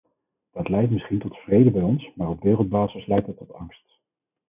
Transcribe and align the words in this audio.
Dat 0.51 0.69
leidt 0.69 0.91
misschien 0.91 1.19
tot 1.19 1.35
vrede 1.35 1.71
bij 1.71 1.81
ons, 1.81 2.11
maar 2.15 2.29
op 2.29 2.43
wereldbasis 2.43 3.05
leidt 3.07 3.27
het 3.27 3.37
tot 3.37 3.53
angst. 3.53 3.97